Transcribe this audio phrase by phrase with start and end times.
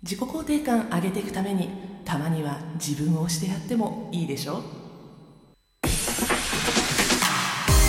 [0.00, 1.70] 自己肯定感上げていくために
[2.04, 4.62] たまには自分を押してやってもいいでしょ？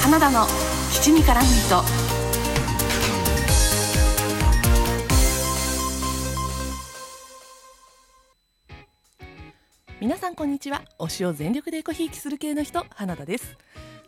[0.02, 0.48] 花田の
[0.92, 1.84] 七味からミート。
[10.02, 10.82] 皆さんこんにちは。
[10.98, 13.56] 推しを全力でエコひいきする系の人花田です。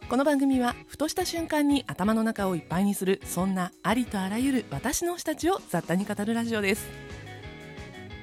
[0.09, 7.10] この番組はふとした瞬間に頭の中をいっぱいにするそんなありとあらゆる私の推したちを雑多に語るラジオです。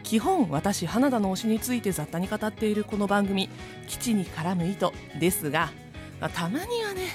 [0.08, 3.50] 基本私花田の推しについて雑多に語っているこの番組
[3.88, 5.70] 基地に絡む糸ですが
[6.18, 7.08] まあたまにはね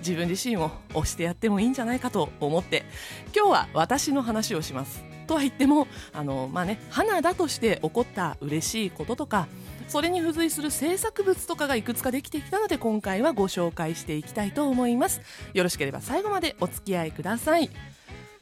[0.00, 2.86] 自分自身を推してやってもいいんじゃないかと思って
[3.32, 5.04] 今日は私の話をします。
[5.28, 9.46] とは言ってもあのまあね花田として起こった嬉しいこととか
[9.86, 15.20] それに付随する制作物とかがいくつかできてきたので今回はご紹介していきたいと思います。
[15.52, 17.70] よろしければ最後までお付き合いください。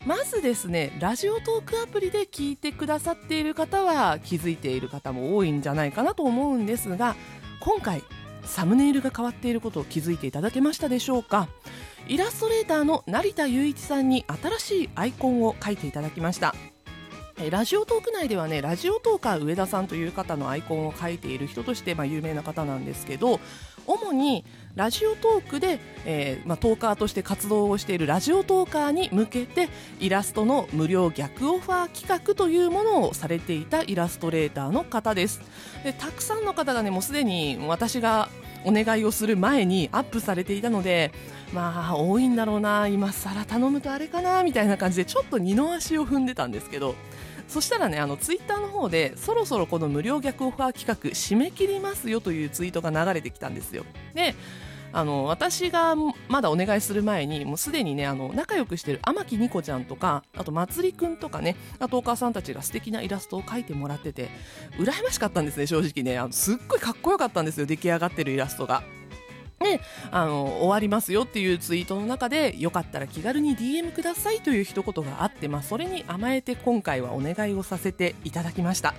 [0.05, 7.15] まずですねラジオトークアプリで聞いてくださっている方は気づいている方も多いんじゃないかなと思うんですが
[7.61, 8.03] 今回
[8.45, 11.49] サムネイルが変わっていることを気づいていただけましたでしょうか？
[12.09, 16.53] イラストレーターの成田雄一さんに新しいアイコンを描いていただきました。
[17.51, 23.41] ラジオトーク内ではねラジオトーカー上田さんという方のアイコンを描いている人として、まあ、有名な方なんですけど
[23.87, 24.45] 主に
[24.75, 29.69] ラジオトークで、えーまあ、トーカーとして活動をしているラジオトーカーに向けて
[30.01, 35.41] イラストの無料逆オファー企画というものをされていたイラストレーターの方です。
[35.85, 38.31] でたくさんの方がねもうすでに私が
[38.65, 41.13] お願いをする前にアップされていたので
[41.53, 46.95] まあ多いんだろうな今更頼むとあれかなみたいな感じでちょっと二の足を踏んでたんですけど。
[47.49, 53.85] そしたらねあのツイッターの方でそろそろこの無料逆オファー企画締め切りますよというツイートが流れてきたんですよ。
[54.15, 54.35] で
[54.95, 55.95] あの私が
[56.29, 64.29] まだお願いする前にもうすでにねあの仲良くしてる天木ニコちゃんとかあとまつりくんとかねあとお母さんたちが素敵なイラストを描いてもらってて
[64.79, 66.19] 羨ましかったんですね正直ね。
[66.19, 68.83] あのすっごいかっこよかったんですよ出来上がってるイラストが。
[69.63, 69.81] で
[70.11, 78.95] あの終わりますよっていうツイートの中でよかったら気軽に DM くださいという一言があって、まあ、それに甘えて今回はお願いをさせていただきました。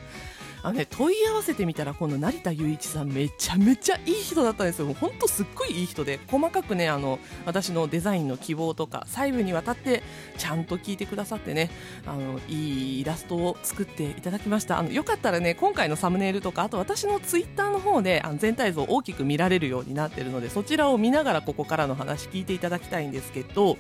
[0.64, 10.02] あのね、問い合わせてみたらこの成田雄一さんめちゃめちゃいい人だったんですよ、本当すっごいいい人で細かくねあの私のデザインの希望とか細部にわたって
[10.38, 11.70] ちゃんと聞いてくださってね
[12.08, 14.80] あのいいイラストを作っていただきました。
[14.80, 23.78] あのよかったらね今回のサムネイルとかあと私のツイッターの方であの全体像大きく見られるようになっているのでそちらを見ながらここからの話聞いていただきたいんですけど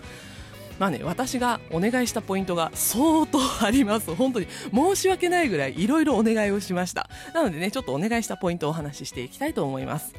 [0.79, 4.13] まあね、私がお願いしたポイントが相当あります。
[4.16, 7.09] 本当に申し訳ないぐらいいろいろお願いをしました。
[7.34, 10.13] なのでね、ちょっとお願いしたポイントをお話ししていきたいと思います。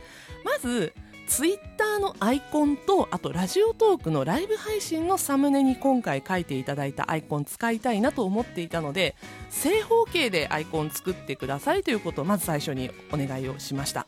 [0.44, 0.92] まず、
[1.26, 9.16] ツイッターのアイコンとあとラジオトークのライブ配信のサムネに今回書いていただいたアイコン使いたいなと思っていたので
[9.48, 14.06] 正方形でアイコン作ってくださいということをまず最初にお願いをしました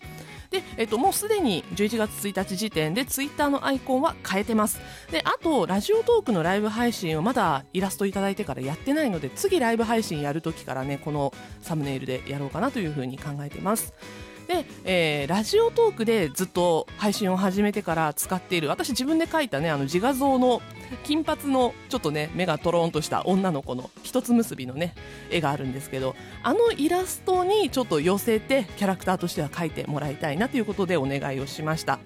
[0.50, 4.80] で、えっと、もうすでに11月1日時点でツイッターのアイコンは変えてます。
[5.10, 13.94] であとラジオトークのライブ配信をまだイラストいただいてからやってないので次ライブ配信やるときからねこのサムネイルでやろうかなというふうに考えています。
[14.46, 20.62] で、えー、ラジオトークでずっと配信を始めてから使っている私自分で描いたねあの自画像の
[21.04, 24.94] 金髪のちょっとね目がとろんとした女の子の一つ結びのね
[25.30, 31.98] 絵があるんですけどあのイラストにちょっと寄せてキャラクターとしては描いてもらいたいなということでお願いをしました。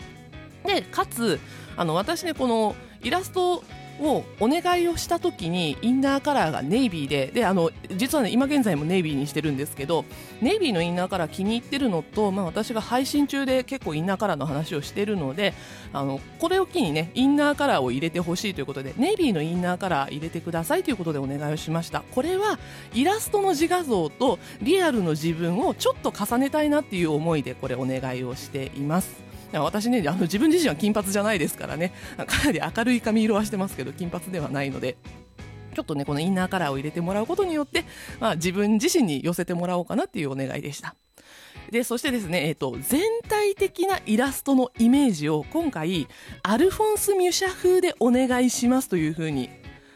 [0.64, 1.40] でかつ
[1.76, 3.62] あの私ねこのイラスト
[4.00, 10.04] をお願いをした時にインナーカラーがネイビーでであの実はね今現在もネイビーにしてるんですけど
[10.40, 15.54] ネイビーのインナーカラー気に入ってるのと、まあ、私が配信中で結構インナーカラーの話をしてるので
[15.92, 22.02] あのこれを機にねインナーカラーを入れてほしいということでネイビーのインナーカラー入れてくださいということでお願いをしました。
[22.14, 22.58] これは
[22.94, 29.29] イラストの自画像とリアルの自分をちょっと重ねたいなっていう思いでこれお願いをしています。
[29.52, 34.96] 私ねあの自分自身は金髪じゃないですからねかなり明るい髪色はしてますけど金髪ではないので
[35.74, 37.84] ちょっとねこのインナーカラーを入れてもらうことによって、
[38.20, 40.94] まあ、自分自身に寄せてもらおうかなっていうお願いでした。
[41.70, 46.08] で、そしてですね、えっ、ー、と、全体的なイラストのイメージを今回、
[46.42, 49.50] アルフォンス・ミュシャ風でお願いしますというふうに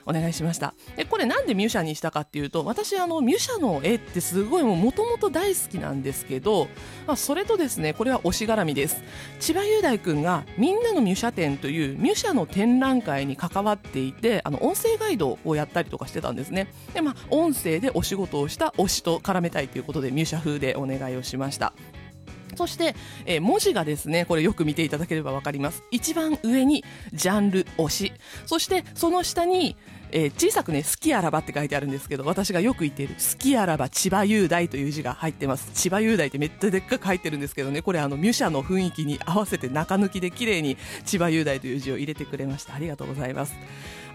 [0.06, 0.74] お願いしました。
[0.96, 6.68] でこれなんでミュシャにしたかっていうと私あのミュシャの絵ってすごいもともと大好きなんですけど、
[7.06, 9.02] まあ、それとですねこれは推し絡みです。
[9.40, 16.68] 千葉雄大君がみんなのミュシャ展というミュシャの展覧会に関わっていてあの音声ガイドをやったりとかしてたんですね。
[16.92, 21.72] でまあ音声でお仕事をした推しと絡めたいということでミュシャ風でお願いをしました。
[22.56, 22.94] そして、
[23.26, 25.82] えー文字がですねこれよく見ていただければ分かります。
[25.90, 28.12] 一番上にジャンル推し。
[28.46, 29.76] そしてその下に、
[30.10, 35.70] えー小さくね「好きあらば」って書いてあるんですけど私がよく言っている「好きあらば千葉雄大」という字が入ってます。
[35.74, 42.74] 千葉雄大ってめっちゃでっかく入ってるんですけどねこれあのミュシャの雰囲気に合わせて中抜きで綺麗に千葉雄大という字を入れてくれました。
[42.74, 43.54] ありがとうございます。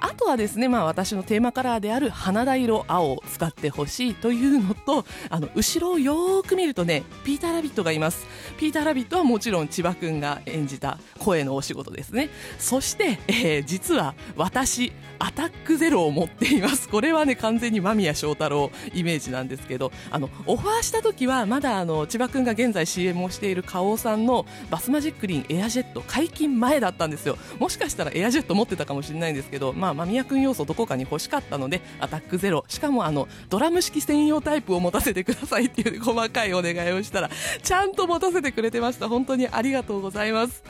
[0.01, 8.25] あとはですね、まあ、私のテーマカラーである花田色青を使ってほしいというのとあの後ろをよく見るとねピーター・ラビットがいます。
[8.57, 12.29] ピーター・ラビットはもちろん千葉くんが演じた声のお仕事ですね。
[12.57, 16.89] そして、えー実は私アタックゼロを持っています。
[16.89, 27.37] これはね完全に間宮祥太朗イメージなんですけどあのオファーした時はまだあの千葉くんが現在 CM をしている花王さんのバスマジックリンエアジェット解禁前だったんですよ。
[27.59, 32.65] もしかしたらエアジェット持ってたかもしれないんですけど、ま、間宮くん要素どこかに欲しかったのでアタックゼロ。
[32.67, 37.29] しかもあのドラム式専用タイプを持たせてくださいっていう細かいお願いをしたら
[37.63, 39.09] ちゃんと持たせてくれてました。
[39.09, 40.63] 本当にありがとうございます。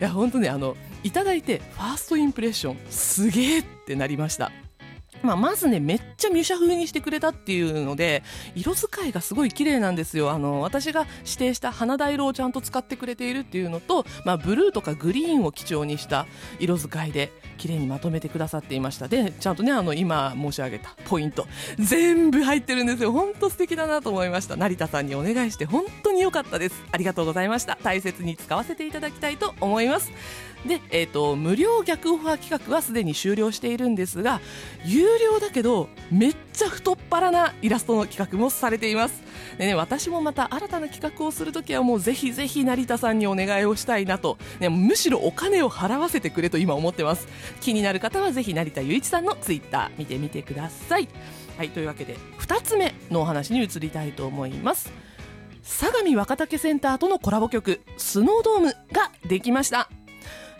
[0.00, 4.50] いや本当ねあのいただいてファーストインプレッションすげえってなりました。
[5.24, 8.22] まあ、まずね、めっちゃミュシャ風にしてくれたっていうので、
[8.54, 10.30] 色使いがすごい綺麗なんですよ。
[10.30, 16.26] あの、私が指定した花田色をちゃんと使ってくれているっていうのと、まあ、ブルーとかグリーンを基調にした
[16.60, 19.08] 色使いで、綺麗にまとめてくださっていました。
[19.08, 21.46] で、ちゃんとね、あの、今申し上げたポイント、
[21.78, 23.12] 全部入ってるんですよ。
[23.12, 24.56] 本当素敵だなと思いました。
[24.56, 26.82] 成田さんにお願いして、本当に良かったです。
[26.92, 27.78] ありがとうございました。
[27.82, 30.12] 大切に使わせていただきたいと思います。
[30.66, 34.40] で、えー、と無料逆オファー企画はすでに終了しているんですが
[34.84, 39.22] 有料だけどめっちゃ太っ腹なイラストの企画もされています。
[39.58, 47.28] で、ね、私もまた新たな企画をするときはもうぜひぜひ成田さんにお願いをしたいなと、ね、むしろお金を払わせてくれと今思ってます。
[47.60, 51.08] 気になる方はぜひ成田雄一さんのツイッター見てみてください。
[51.56, 54.92] はいというわけで2つ目のお話に移りたいと思います。
[55.62, 59.88] 相模若竹センターとのコラボ曲「スノードーム」ができました。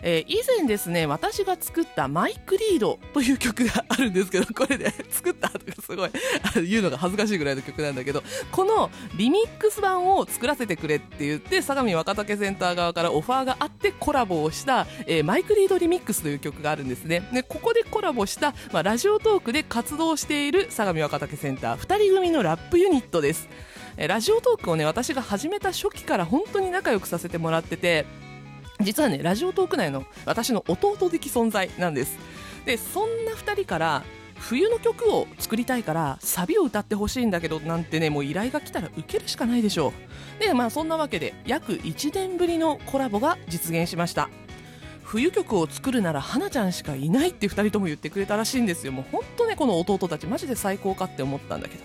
[0.07, 6.11] えー以前ですね私が作った「マイクリード」という曲があるんですけどこれで、 作ったとかすごい
[6.67, 17.27] 言うのが恥ずかしいぐらいの曲なんだけどこのリミックス版を作らせてくれって言って相模若竹センター側からオファーがあってコラボをした、えーマイクリードリミックスという曲があるんですね。
[17.33, 23.49] でここでコラボした、まあ、ラジオトークで活動している相模若竹センター2人組のラップユニットです。
[23.97, 28.05] ラジオトークをね私が始めた初期から本当に仲良くさせてもらってて
[28.81, 32.17] 実はねラジオトーク内の私の弟的存在なんです。
[32.65, 34.03] でそんな2人から
[34.37, 39.93] 冬の曲を作りたいからサビを歌ってほしいんだけどなんてねもう依頼が来たら受けるしかないでしょ
[40.39, 40.43] う。
[40.43, 44.29] でまあそんなわけで約1年ぶりのコラボが実現しました。
[45.03, 48.91] 冬曲を作るなら花ちゃんしかいないって2人とも言ってくれたらしいんですよ。
[48.91, 51.83] もう本当ねこの弟たちマジで最高かって思ったんだけど。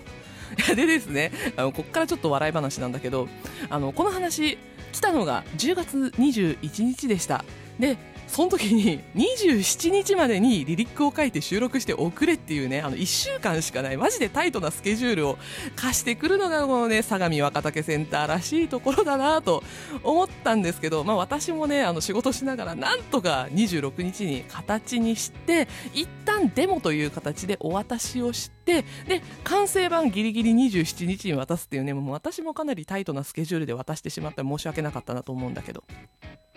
[0.75, 3.27] でですねあのこっからちょっと笑い話なんだけど
[3.69, 4.57] あのこの話
[4.91, 7.43] 来たのが10月21日でした。
[7.79, 7.97] で
[8.31, 15.37] その時に27日までにリリックを書いて収録して送れっていうねあの1週間しかないマジでタイトなスケジュールを
[15.75, 19.63] 課してくるのがこのね相模若竹センターらしいところだなと
[20.01, 28.60] 思ったんですけど、まあ、私もねあの仕事しながらなんとか26日に形にして一旦デモという形でお渡しをして
[29.07, 35.83] で完成版ギリギリ27日に渡すっていうねもう私もかなりタイトなスケジュールで渡してしまって申し訳なかったなと思うんだけど。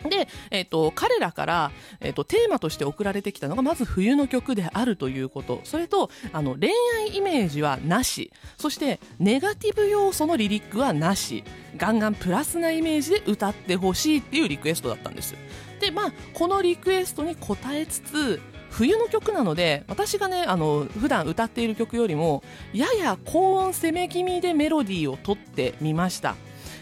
[0.05, 5.61] で、えっと彼らから、えっとテーマとして送られてきたのがまず冬の曲であるということ。
[5.65, 8.31] それとあの恋愛イメージはなし。
[8.59, 11.43] そしてネガティブ要素のリリックはなし。
[11.77, 15.35] ガンガンプラスなイメージで歌ってほしいっていうリクエストだったんです
[15.81, 18.41] でまあこのリクエストに応えつつ
[18.75, 26.35] 冬の曲なので私がねあの普段歌っている曲よりもやや高音攻め気味でメロディーを取ってみました。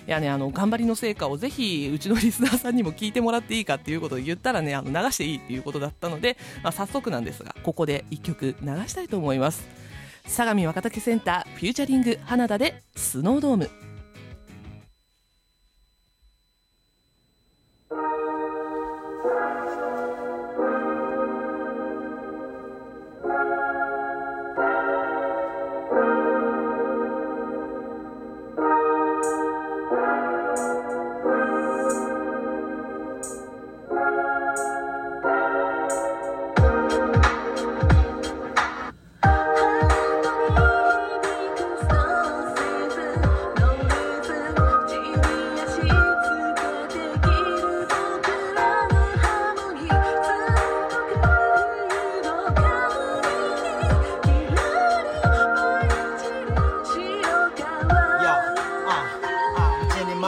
[0.05, 9.69] いやね、あの頑張りの成果をぜひうちのリスナーさんにも聞いてもらっていいかっていうことを言ったらねあの流していいっていうことだったので、まあ、早速なんですがここで1曲流したいと思います。
[10.27, 13.71] 相模若竹センターフューチャリング花田でスノードーム「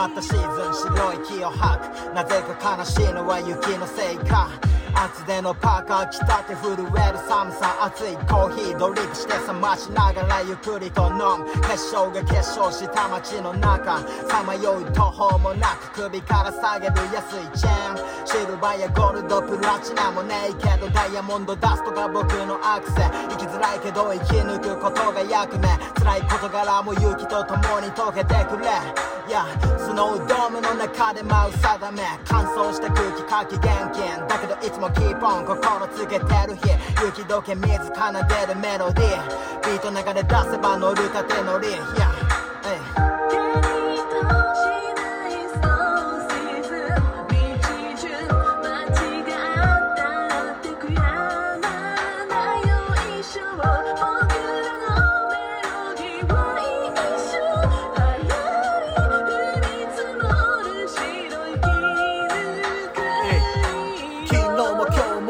[0.05, 4.51] またシーズン白い木を吐くなぜか悲しいのは雪のせいか
[4.93, 13.97] 厚手のパーカー着たて震える寒さ熱いコーヒードリップして冷ましながらゆっくりと飲む結晶が結晶した街の中
[14.29, 23.01] さまよう途方もなく首から下げる安いチェーンシルバーやゴールドプラチナもねえけどダイヤモンドダストが僕のアクセ
[23.33, 29.45] 生きづらいけど生き抜くことが役目辛い事柄も勇気と共に解けてくれや
[29.77, 36.75] スノードームの中で舞う定め乾燥した空気かき現金だけどいつもキーポン心つけてる日。
[37.05, 39.45] 雪解け水奏でるメロディー。
[39.61, 41.67] ビート流れ出せば乗る縦乗り。
[41.67, 43.14] Yeah え。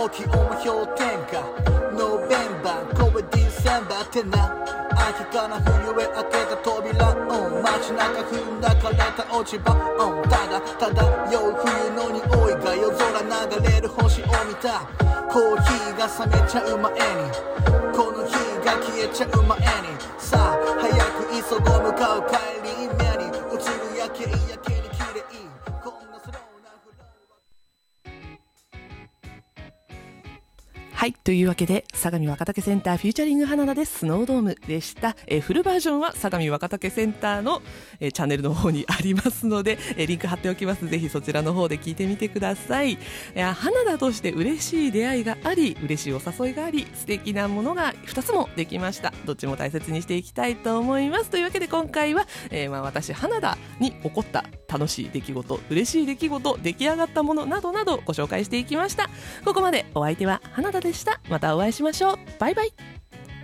[0.05, 1.41] も気温も氷点下
[1.97, 4.53] ノーベンバー声ディセンバーってな。
[4.93, 14.85] 秋から冬へ開けた扉、うん、街中踏んだ枯れた落ち葉、うん、ただ酔う冬の匂いが夜空流れる星を見た。
[15.27, 16.99] コーヒーが冷めちゃう前に。
[17.91, 18.31] この日
[18.63, 19.74] が消えちゃう前に。
[31.05, 31.13] はい。
[31.13, 33.99] というわけで、相模若竹センターフューチャリング花田です。
[33.99, 35.15] スノードームでした。
[35.27, 37.61] えーフルバージョンは相模若竹センターの、
[37.99, 40.87] えーチャンネルの方にありますので、えーリンク貼っておきます。
[40.89, 42.93] ぜひそちらの方で聞いてみてください。
[42.93, 42.97] い
[43.35, 49.13] や、花田として嬉しい出会いがあり、嬉しいお誘いがあり、素敵なものが2つもできました。
[49.25, 51.29] どっちも大切にしていきたいと思います。
[51.29, 59.07] というわけで今回は、えーまあ私、花田に起こった楽しい出来事、嬉しい出来事、出来上がったものなどなどご紹介していきました。
[59.43, 61.19] ここまでお相手は花田でした。
[61.29, 62.17] またお会いしましょう。
[62.39, 62.94] バイバイ。